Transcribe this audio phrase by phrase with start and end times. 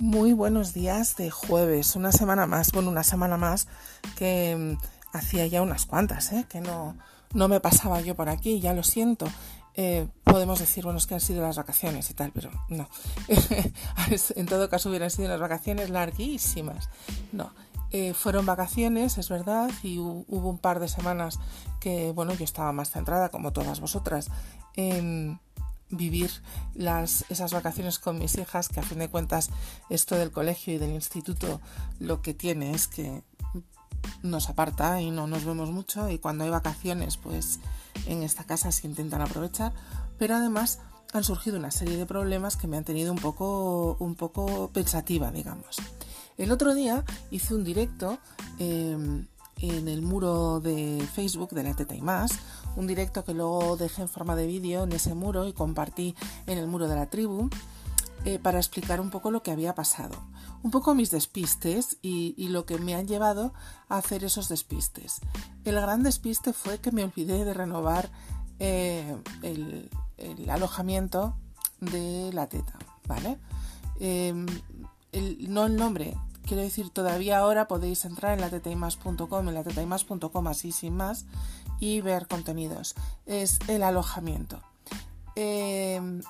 [0.00, 3.68] Muy buenos días de jueves, una semana más, bueno, una semana más
[4.16, 6.46] que mm, hacía ya unas cuantas, ¿eh?
[6.48, 6.96] que no,
[7.34, 9.26] no me pasaba yo por aquí, ya lo siento.
[9.74, 12.88] Eh, podemos decir, bueno, es que han sido las vacaciones y tal, pero no.
[14.36, 16.88] en todo caso hubieran sido unas vacaciones larguísimas.
[17.32, 17.52] No,
[17.90, 21.38] eh, fueron vacaciones, es verdad, y hubo un par de semanas
[21.78, 24.30] que, bueno, yo estaba más centrada, como todas vosotras,
[24.76, 25.40] en
[25.90, 26.30] vivir
[26.74, 29.50] las, esas vacaciones con mis hijas, que a fin de cuentas
[29.88, 31.60] esto del colegio y del instituto
[31.98, 33.22] lo que tiene es que
[34.22, 37.60] nos aparta y no nos vemos mucho y cuando hay vacaciones pues
[38.06, 39.72] en esta casa se intentan aprovechar,
[40.18, 40.78] pero además
[41.12, 45.30] han surgido una serie de problemas que me han tenido un poco, un poco pensativa,
[45.30, 45.76] digamos.
[46.38, 48.18] El otro día hice un directo
[48.58, 49.26] em,
[49.60, 52.32] en el muro de Facebook de la Teta y Más,
[52.76, 56.14] un directo que luego dejé en forma de vídeo en ese muro y compartí
[56.46, 57.50] en el muro de la tribu
[58.24, 60.14] eh, para explicar un poco lo que había pasado,
[60.62, 63.54] un poco mis despistes y, lo que me han llevado
[63.88, 65.20] a hacer esos despistes.
[65.64, 68.10] El gran despiste fue que me olvidé de renovar
[68.58, 69.88] eh, el,
[70.50, 71.34] alojamiento
[71.80, 73.38] de la teta, ¿vale?
[74.00, 74.46] Em,
[75.48, 76.14] no el nombre,
[76.50, 81.24] Quiero decir, todavía ahora podéis entrar en la tetaimas.com, en la tetaimas.com así sin más,
[81.78, 82.96] y ver contenidos.
[83.24, 84.60] Es el alojamiento.
[85.36, 86.22] Em,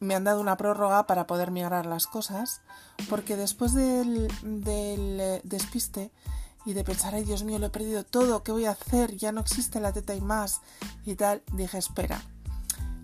[0.00, 2.62] me han dado una prórroga para poder migrar las cosas,
[3.10, 6.10] porque después del, del despiste
[6.64, 9.18] y de pensar, ay Dios mío, lo he perdido todo, ¿qué voy a hacer?
[9.18, 12.22] Ya no existe la teta y tal, dije, espera,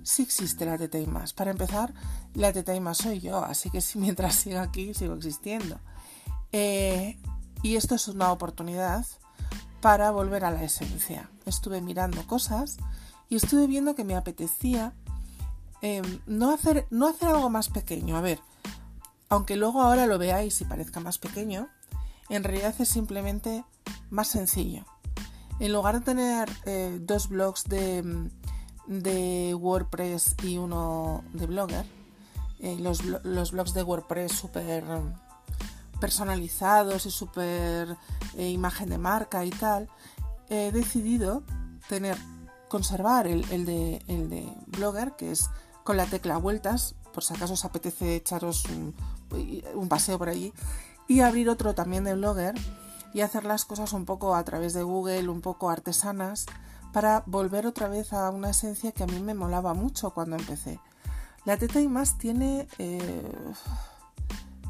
[0.03, 0.97] sí existe la teta.
[1.37, 1.93] Para empezar,
[2.33, 5.79] la teta más soy yo, así que si mientras siga aquí, sigo existiendo.
[6.53, 7.19] Eh,
[7.63, 9.07] y esto es una oportunidad
[9.81, 11.31] para volver a la esencia.
[11.47, 12.77] Estuve mirando cosas
[13.29, 14.93] y estuve viendo que me apetecía
[15.81, 18.17] em, no, hacer, no hacer algo más pequeño.
[18.17, 18.41] A ver,
[19.29, 21.69] aunque luego ahora lo veáis y parezca más pequeño,
[22.29, 23.65] en realidad es simplemente
[24.11, 24.85] más sencillo.
[25.59, 28.31] En lugar de tener eh, dos blogs de,
[28.87, 31.87] de, WordPress y uno de Blogger,
[32.61, 34.85] eh, los, los blogs de WordPress súper
[36.03, 37.97] personalizados y súper
[38.37, 39.89] eh, imagen de marca y tal,
[40.51, 41.45] he decidido
[41.89, 42.19] tener,
[42.69, 45.49] conservar el, de, el de Blogger, que es
[45.85, 48.97] con la tecla vueltas, por si acaso os apetece echaros un,
[49.77, 50.53] un paseo por allí,
[51.07, 52.57] y abrir otro también de Blogger
[53.15, 56.47] y hacer las cosas un poco a través de Google, un poco artesanas,
[56.93, 60.81] para volver otra vez a una esencia que a mí me molaba mucho cuando empecé.
[61.45, 62.67] La Teta y más tiene...
[62.79, 63.53] Eh,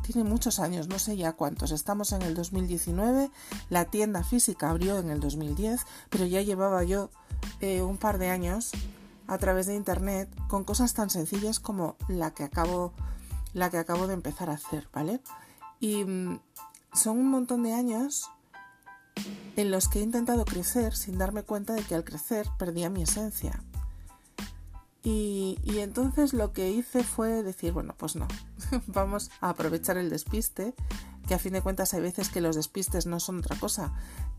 [0.02, 1.70] tiene muchos años, no sé ya cuántos.
[1.70, 3.30] Estamos en el 2019,
[3.70, 5.80] la tienda física abrió en el 2010,
[6.10, 7.10] pero ya llevaba yo
[7.60, 8.72] eh, un par de años
[9.26, 12.92] a través de internet con cosas tan sencillas como la que acabo,
[13.54, 15.20] la que acabo de empezar a hacer, ¿vale?
[15.80, 16.40] Y mm,
[16.92, 18.30] son un montón de años
[19.56, 23.02] en los que he intentado crecer sin darme cuenta de que al crecer perdía mi
[23.02, 23.62] esencia.
[25.04, 28.28] Y, entonces lo que hice fue decir, bueno, pues no,
[28.86, 30.74] vamos a aprovechar el despiste,
[31.26, 33.92] que a fin de cuentas hay veces que los despistes no son otra cosa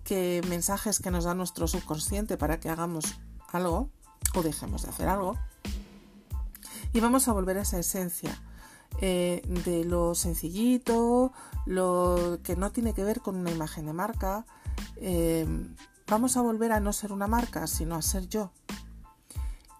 [0.03, 3.05] que mensajes que nos da nuestro subconsciente para que hagamos
[3.51, 3.89] algo
[4.35, 5.37] o dejemos de hacer algo.
[6.93, 8.41] Y vamos a volver a esa esencia
[9.01, 11.31] eh, de lo sencillito,
[11.65, 14.45] lo que no tiene que ver con una imagen de marca.
[14.97, 15.47] Eh,
[16.07, 18.51] vamos a volver a no ser una marca, sino a ser yo,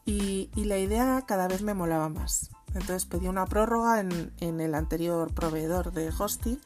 [0.06, 2.52] y, la idea cada vez me molaba más.
[2.68, 6.59] Entonces pedí una prórroga en, el anterior proveedor de hosting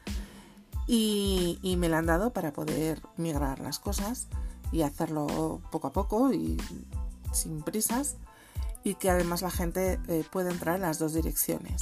[0.86, 4.28] y, me la han dado para poder migrar las cosas
[4.72, 6.56] y hacerlo poco a poco y
[7.32, 8.16] sin prisas
[8.84, 11.80] y que además la gente eh, puede entrar en las dos direcciones.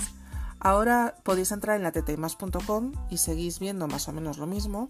[0.59, 4.89] Ahora podéis entrar en la ttmas.com y seguís viendo más o menos lo mismo,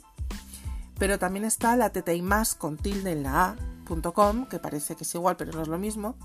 [0.99, 5.37] pero también está la ttmas con tilde en la a.com, que parece que es igual
[5.37, 6.17] pero no es lo mismo,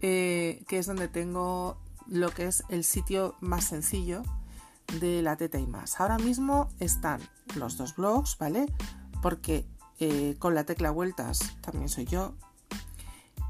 [0.00, 4.22] eh, que es donde tengo lo que es el sitio más sencillo
[4.98, 6.00] de la teta y más.
[6.00, 7.20] Ahora mismo están
[7.54, 8.66] los dos blogs, ¿vale?
[9.22, 9.66] Porque
[9.98, 12.34] eh, con la tecla vueltas también soy yo.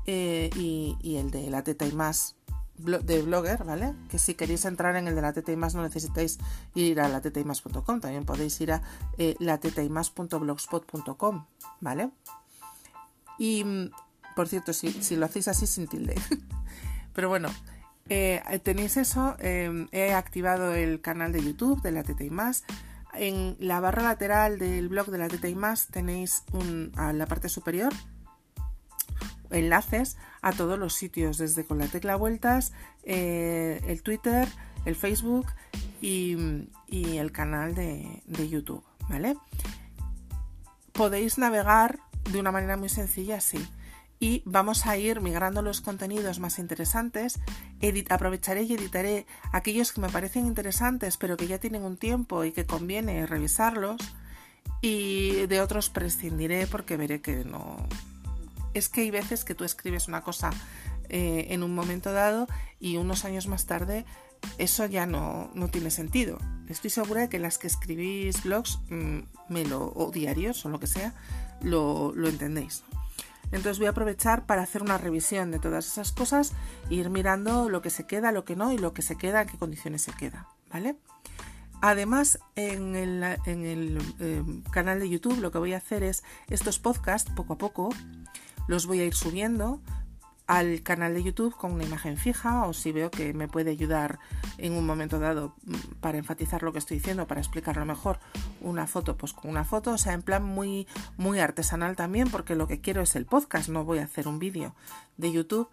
[0.06, 2.34] Eh, y, el de la teta y más
[2.76, 3.94] de blogger, ¿vale?
[4.08, 6.38] Que si queréis entrar en el de la teta y más no necesitáis
[6.74, 8.82] ir a la teta y más.com, también podéis ir a
[9.38, 11.46] la teta y más.blogspot.com,
[11.80, 12.10] ¿vale?
[13.38, 13.90] Y
[14.40, 16.14] por cierto, si, lo hacéis así sin tilde.
[17.12, 17.50] Pero bueno,
[18.08, 19.36] eh, tenéis eso.
[19.38, 22.64] Em, he activado el canal de YouTube de la TT y más.
[23.12, 27.26] En la barra lateral del blog de la TT y más tenéis un, a la
[27.26, 27.92] parte superior
[29.50, 32.72] enlaces a todos los sitios, desde con la tecla vueltas,
[33.02, 34.48] eh, el Twitter,
[34.86, 35.48] el Facebook
[36.00, 39.36] y, el canal de, de YouTube, ¿vale?
[40.92, 41.98] Podéis navegar
[42.32, 43.58] de una manera muy sencilla, sí
[44.20, 47.40] y vamos a ir migrando los contenidos más interesantes.
[48.10, 52.52] aprovecharé y editaré aquellos que me parecen interesantes pero que ya tienen un tiempo y
[52.52, 53.96] que conviene revisarlos
[54.82, 57.88] y de otros prescindiré porque veré que no...
[58.74, 60.50] Es que hay veces que tú escribes una cosa
[61.08, 62.46] eh, en un momento dado
[62.78, 64.04] y unos años más tarde
[64.58, 66.38] eso ya no, tiene sentido.
[66.68, 69.20] Estoy segura de que las que escribís blogs mm,
[69.72, 71.14] o diarios o lo que sea,
[71.62, 72.84] lo, lo entendéis.
[73.52, 76.52] Entonces voy a aprovechar para hacer una revisión de todas esas cosas
[76.88, 79.42] e ir mirando lo que se queda, lo que no y lo que se queda,
[79.42, 80.96] en qué condiciones se queda, ¿vale?
[81.82, 87.30] Además, en el, eh, canal de YouTube lo que voy a hacer es estos podcasts,
[87.34, 87.88] poco a poco,
[88.68, 89.80] los voy a ir subiendo
[90.50, 94.18] al canal de YouTube con una imagen fija o si veo que me puede ayudar
[94.58, 98.18] en un momento dado mm, para enfatizar lo que estoy diciendo, para explicarlo mejor,
[98.60, 102.56] una foto, pues con una foto, o sea, en plan muy, muy artesanal también, porque
[102.56, 104.74] lo que quiero es el podcast, no voy a hacer un vídeo
[105.18, 105.68] de YouTube.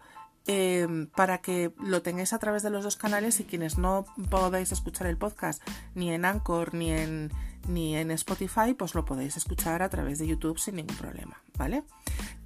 [0.46, 4.72] Em, para que lo tengáis a través de los dos canales y quienes no podáis
[4.72, 5.60] escuchar el podcast
[5.94, 7.32] ni en Anchor ni en,
[7.66, 11.82] ni en Spotify, pues lo podéis escuchar a través de YouTube sin ningún problema, ¿vale?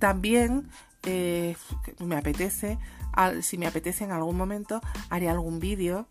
[0.00, 0.68] También
[1.04, 1.56] eh,
[1.98, 2.78] me apetece,
[3.42, 6.06] si me apetece en algún momento, haré algún vídeo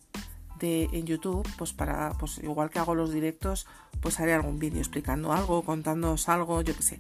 [0.60, 3.68] de, en YouTube, pues para, pues igual que hago los directos,
[4.00, 7.00] pues haré algún vídeo explicando algo, contándoos algo, yo qué sé.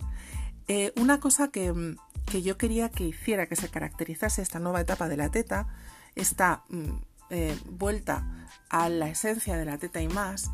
[0.68, 1.96] Eh, una cosa que,
[2.26, 5.68] que, yo quería que hiciera, que se caracterizase esta nueva etapa de la teta,
[6.16, 6.92] esta mm,
[7.30, 8.26] eh, vuelta
[8.70, 10.52] a la esencia de la teta y más,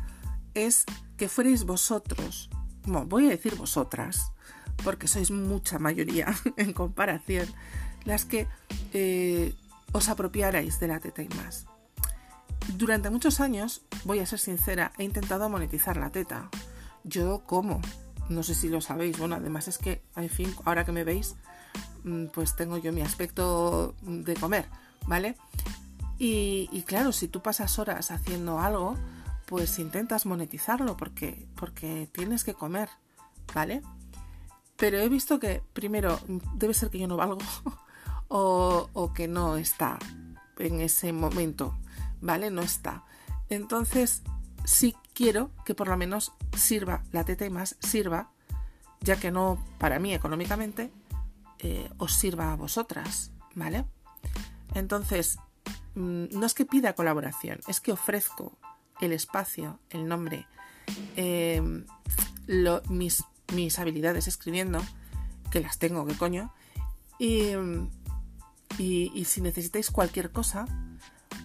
[0.54, 0.84] es
[1.16, 2.50] que fuerais vosotros,
[2.84, 4.32] bueno, voy a decir vosotras,
[4.84, 7.48] porque sois mucha mayoría en comparación,
[8.04, 8.46] las que
[8.92, 9.54] eh,
[9.92, 11.66] os apropiarais de la teta y más.
[12.76, 16.50] Durante muchos años, voy a ser sincera, he intentado monetizar la teta.
[17.04, 17.80] Yo como,
[18.28, 21.36] no sé si lo sabéis, bueno, además es que, en fin, ahora que me veis,
[22.04, 24.66] mm, pues tengo yo mi aspecto de comer,
[25.06, 25.36] ¿vale?
[26.18, 28.96] Y, y claro, si tú pasas horas haciendo algo,
[29.46, 32.90] pues intentas monetizarlo porque, porque tienes que comer,
[33.54, 33.82] ¿vale?
[34.78, 36.20] Pero he visto que, primero,
[36.54, 37.38] debe ser que yo no valgo
[38.28, 39.98] o, que no está
[40.56, 41.76] en ese momento,
[42.20, 42.50] ¿vale?
[42.50, 43.04] No está.
[43.48, 44.22] Entonces,
[44.64, 48.30] sí quiero que por lo menos sirva, la teta y más sirva,
[49.00, 50.92] ya que no para mí económicamente,
[51.58, 53.84] eh, os sirva a vosotras, ¿vale?
[54.74, 55.38] Entonces,
[55.96, 58.56] mm, no es que pida colaboración, es que ofrezco
[59.00, 60.46] el espacio, el nombre,
[61.16, 61.62] eh,
[62.88, 64.80] mis mis habilidades escribiendo,
[65.50, 66.52] que las tengo, que coño.
[67.18, 67.52] Y,
[68.78, 70.66] y, si necesitáis cualquier cosa,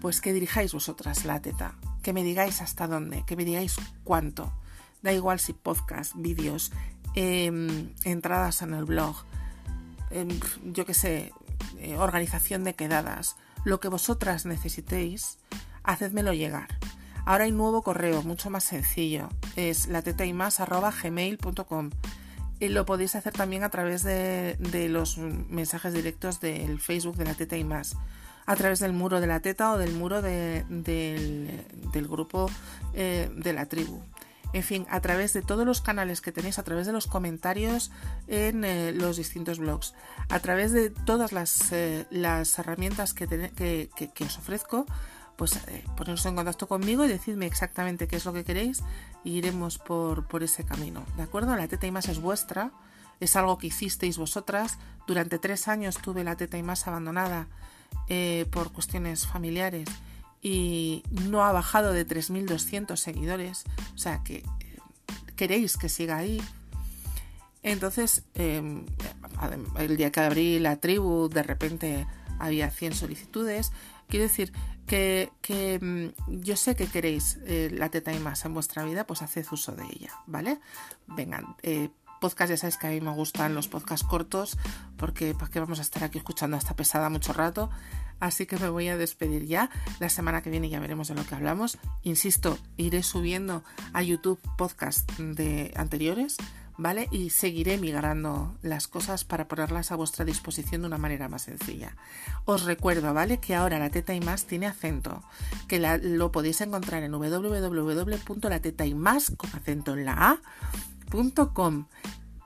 [0.01, 4.53] pues que dirijáis vosotras la teta, que me digáis hasta dónde, que me digáis cuánto.
[5.01, 6.71] Da igual si podcast, vídeos,
[7.15, 9.15] em, entradas en el blog,
[10.11, 10.29] em,
[10.63, 11.33] yo qué sé,
[11.79, 13.35] eh, organización de quedadas,
[13.65, 15.39] lo que vosotras necesitéis,
[15.83, 16.67] hacedmelo llegar.
[17.25, 19.29] Ahora hay nuevo correo, mucho más sencillo.
[19.55, 21.91] Es latetaymas.gmail.com
[22.59, 24.57] y lo podéis hacer también a través de,
[24.89, 27.97] los mensajes directos del Facebook de la teta y más,
[28.45, 32.49] a través del muro de la teta o del muro del, grupo
[32.93, 34.01] eh, de la tribu.
[34.53, 37.91] En fin, a través de todos los canales que tenéis, a través de los comentarios
[38.27, 39.95] en eh, los distintos blogs,
[40.29, 43.89] a través de todas las, eh, herramientas que
[44.21, 44.85] os ofrezco,
[45.35, 48.83] pues eh, poneros en contacto conmigo y decidme exactamente qué es lo que queréis
[49.23, 51.05] y iremos por, ese camino.
[51.17, 51.55] ¿De acuerdo?
[51.55, 52.71] La teta y más es vuestra,
[53.19, 54.77] es algo que hicisteis vosotras.
[55.07, 57.47] Durante tres años tuve la teta y más abandonada
[58.09, 59.89] eh, por cuestiones familiares
[60.41, 63.63] y no ha bajado de 3.200 seguidores.
[63.95, 64.43] O sea que eh,
[65.35, 66.41] queréis que siga ahí.
[67.63, 68.85] Entonces, em,
[69.79, 72.07] el día que abrí la tribu, de repente
[72.39, 73.71] había 100 solicitudes.
[74.09, 74.51] Quiero decir
[74.85, 79.21] que, mm, yo sé que queréis eh, la teta y más en vuestra vida, pues
[79.21, 80.59] haced uso de ella, ¿vale?
[81.07, 81.89] Vengan, eh,
[82.23, 84.57] podcast ya sabéis que a mí me gustan los podcasts cortos,
[84.97, 87.69] porque para qué vamos a estar aquí escuchando hasta pesada mucho rato.
[88.21, 89.69] Así que me voy a despedir ya.
[89.99, 91.77] La semana que viene ya veremos de lo que hablamos.
[92.03, 96.37] Insisto, iré subiendo a YouTube podcast de anteriores
[96.77, 97.07] ¿vale?
[97.11, 101.95] Y seguiré migrando las cosas para ponerlas a vuestra disposición de una manera más sencilla.
[102.45, 103.37] Os recuerdo, ¿vale?
[103.39, 105.23] Que ahora la teta y más tiene acento,
[105.67, 110.39] que lo podéis encontrar en www.latetaymas con acento en la
[111.11, 111.85] a.com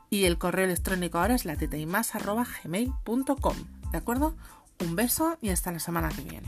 [0.09, 3.55] y el correo electrónico ahora es latetaymas.gmail.com,
[3.91, 4.35] ¿de acuerdo?
[4.79, 6.47] Un beso y hasta la semana que viene.